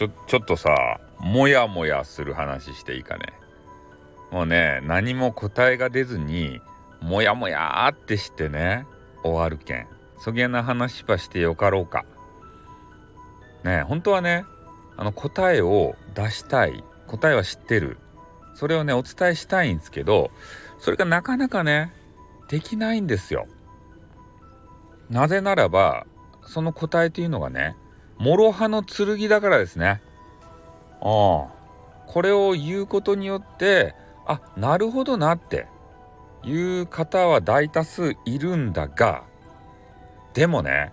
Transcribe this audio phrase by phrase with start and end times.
[0.00, 3.34] ちょ、ちょっとさ、もやもやする話していいかね？
[4.30, 6.62] もうね、何も答えが出ずに、
[7.02, 8.86] もやもやってしてね、
[9.22, 9.86] 終わるけん。
[10.18, 12.06] そげな話ばしてよかろうか。
[13.62, 14.46] ね本当はね、
[14.96, 16.82] あの答えを出したい。
[17.06, 17.98] 答えは知ってる。
[18.54, 20.30] それをね、お伝えしたいんですけど、
[20.78, 21.92] それがなかなかね、
[22.48, 23.46] できないんですよ。
[25.10, 26.06] なぜならば、
[26.46, 27.76] その答えというのがね、
[28.20, 30.00] 諸刃の剣だからですね。
[31.00, 31.60] ああ。
[32.06, 33.94] これを言うことによって、
[34.26, 35.66] あ、なるほどなって
[36.44, 39.24] いう方は大多数いるんだが、
[40.34, 40.92] でもね、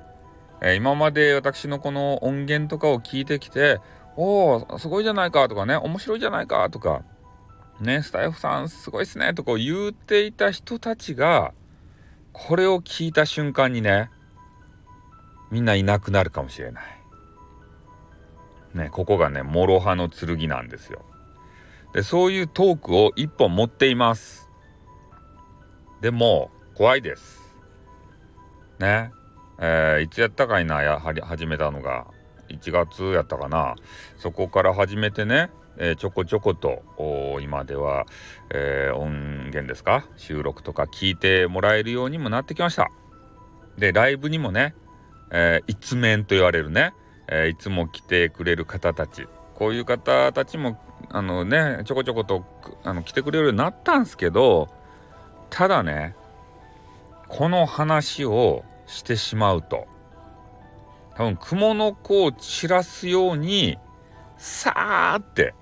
[0.62, 3.80] え今まで私のこの音源とかを聞いてきて、
[4.16, 7.04] おお、すごいじゃないかとかね、面白いじゃないかとか、
[7.80, 11.54] ね、スタイフさんすごいっすねとか言っていた人たちが、
[12.34, 14.10] これを聞いた瞬間にね、
[15.52, 16.97] みんないなくなるかもしれない。
[18.78, 21.04] ね、ここがね、諸刃の剣なんですよ。
[21.94, 24.50] で、そういうトークを一本持っています。
[26.00, 27.58] でも、怖いです。
[28.80, 29.12] ね。
[29.60, 32.06] えー、いつやったかいな、やはり始めたのが。
[32.50, 33.76] 1月やったかな？
[34.18, 36.82] そこから始めてね、えー、ちょこちょこと
[37.42, 38.06] 今では、
[38.52, 40.08] えー、音源ですか？
[40.16, 42.90] 収録とか聞いてもらえるようにもなってきました。
[43.78, 44.76] で、ライブにもね、
[45.30, 46.94] えー、一面と言われるね、
[47.30, 49.28] え、いつも来てくれる方たち。
[49.58, 52.46] こういう方たちもあのねちょこちょこと
[52.84, 54.70] あの来てくれるようになったんすけど
[55.50, 56.16] ただね
[57.28, 59.88] この話をしてしまうと。
[61.16, 63.80] 多分雲の子を散らすように
[64.38, 65.56] さーって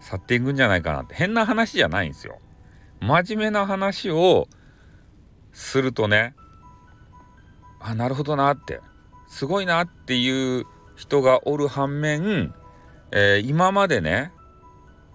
[0.00, 1.14] 去っていくんじゃないかなって。
[1.14, 2.38] 変な話じゃないんですよ。
[3.00, 4.48] 真面目な話を
[5.52, 6.34] するとね
[7.78, 8.80] あなるほどなって
[9.28, 10.66] すごいなっていう
[11.00, 12.54] 人がおる反面、
[13.10, 14.32] えー、今までね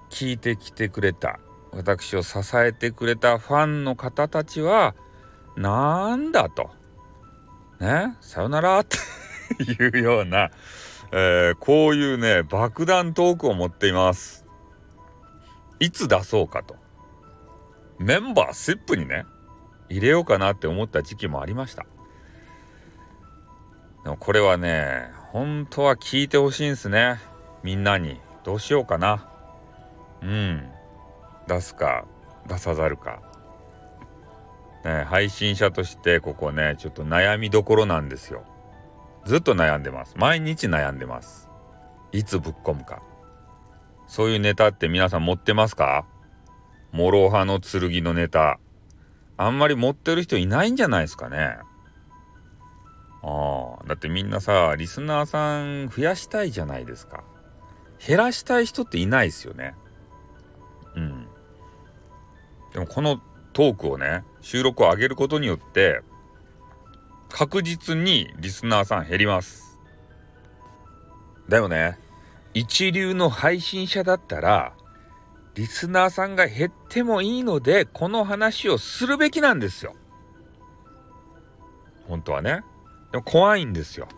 [0.09, 1.40] 聞いてきてくれた
[1.72, 4.96] 私を支えてくれたファンの方たちは
[5.56, 6.72] なんだと
[7.79, 8.97] ねさよなら って
[9.63, 10.50] いうような、
[11.12, 14.44] えー、こういうね爆弾トークを持っています。
[15.79, 16.78] いつ出そうかと。
[18.00, 19.25] メンバーシップにね
[19.90, 21.85] 入れようかなって思った時期もありました。
[24.05, 27.19] でもこれはね、本当は聞いてほしいんすね。
[27.63, 28.21] みんなに。
[28.43, 29.27] どうしようかな。
[30.21, 30.63] うん。
[31.47, 32.05] 出すか、
[32.47, 33.19] 出さざるか。
[34.83, 38.43] ね、配信者としてここね、ちょっと悩みどころなんですよ。
[39.25, 40.13] ずっと悩んでます。
[40.17, 41.49] 毎日悩んでます。
[42.11, 43.01] いつぶっ込むか。
[44.05, 46.05] そういうネタって皆さん持ってますか？
[46.91, 48.59] 諸刃の剣のネタ。
[49.35, 51.57] あんまり持ってる人いないんじゃないですかね。
[53.28, 57.24] ああ、だってみんなさ、リスナーさん増やしたいじゃないですか。
[58.06, 59.74] 減らしたい人っていないですよね。
[60.96, 61.28] うん。
[62.72, 63.19] でもこの
[63.52, 66.02] トークをね、収録を上げることによって、
[67.30, 69.80] 確実にリスナーさん減ります。
[71.50, 71.97] だよね。
[72.53, 74.74] 一流の配信者だったら、
[75.56, 79.96] リスナーさんが減ってもいいので、この話をするべきなんですよ。
[82.08, 82.64] 本当はね。
[83.16, 84.09] でも怖いんですよ。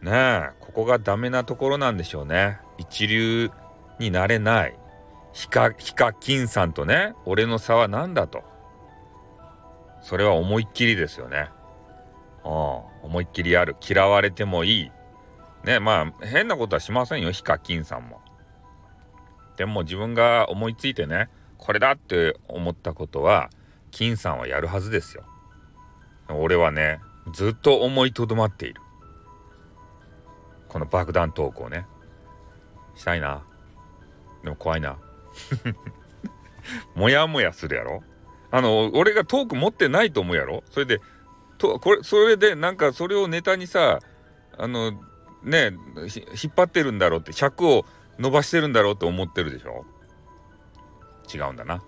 [0.00, 2.60] ねえ、ここがダメなところなんでしょうね。
[2.78, 3.50] 一流
[3.98, 4.78] になれない。
[5.34, 8.42] ヒカ、ヒカキンさんとね、俺の差は何だと。
[10.00, 11.50] それは思いっきりですよね。
[12.42, 12.50] うん、
[13.02, 13.76] 思いっきりある。
[13.86, 14.92] 嫌われてもいい。
[15.62, 18.22] ね、まあ、変なことはしませんよ、ヒカキンさんも。
[19.58, 23.50] でも自分が思いついてね、これだって思ったことは、
[23.90, 25.24] 金さんはやるはずですよ。
[26.30, 27.00] 俺はね、
[27.32, 28.80] ずっと思いとどまっている。
[30.68, 31.86] この爆弾トークをね。
[32.94, 33.42] したいな。
[34.42, 34.98] でも怖いな。
[36.94, 38.02] もやもやするやろ？
[38.50, 40.62] あの俺がトーク持ってないと思うやろ？
[40.70, 41.00] それで
[41.58, 44.00] とこれそれでなんかそれをネタにさ
[44.56, 44.92] あの
[45.42, 47.84] ね引っ張ってるんだろうって尺を
[48.18, 49.84] 伸ばしてるんだろうと思ってるでしょ？
[51.32, 51.82] 違うんだな。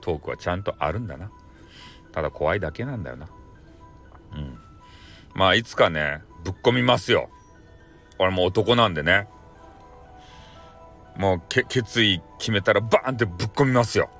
[0.00, 1.30] トークはちゃんとあるんだな。
[2.12, 3.28] ただ怖いだけなんだよな。
[5.34, 7.30] まあいつかねぶっ込みますよ。
[8.18, 9.28] 俺も男なんでね。
[11.16, 14.10] もう決意決めたらバーンってぶっ込みますよ。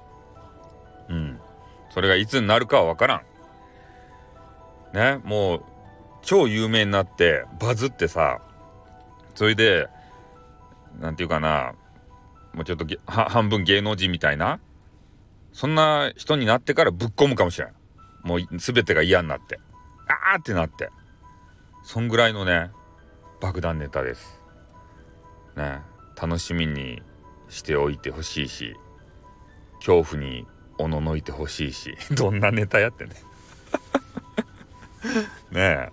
[1.08, 1.38] うん。
[1.90, 3.22] それがいつになるかは分からん。
[4.94, 5.62] ねもう
[6.22, 8.40] 超有名になってバズってさ
[9.34, 9.88] それで
[11.00, 11.72] 何て言うかな
[12.52, 14.60] もうちょっと半分芸能人みたいな
[15.52, 17.72] そんな人になってからぶっ込むかもしれん。
[18.22, 19.58] もう全てが嫌になって。
[20.08, 20.90] あーってなって。
[21.82, 22.70] そんぐらいのね
[23.40, 24.40] 爆弾ネタです。
[25.56, 25.82] ね
[26.20, 27.02] 楽しみに
[27.48, 28.76] しておいてほしいし
[29.84, 30.46] 恐怖に
[30.78, 33.14] おののいてほしいし どんなネタやってね。
[35.50, 35.90] ねえ、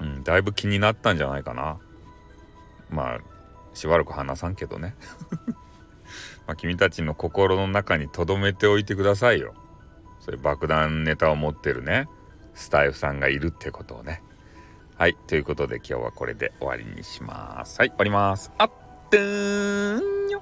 [0.00, 1.78] うん、だいぶ気になったんじゃないかな。
[2.90, 3.18] まあ
[3.72, 4.96] しばらく話さんけどね。
[6.46, 9.54] まあ君たちの心の中に留めておいてくださいよ。
[10.20, 12.08] そういう爆弾ネタを持ってるね
[12.54, 14.22] スタイフさんがいるってことをね。
[14.96, 17.80] はいということで今日はこれで終わりにします。
[17.80, 18.52] はい終わります。
[18.58, 18.70] あっ
[19.10, 20.30] てーん。
[20.30, 20.40] よ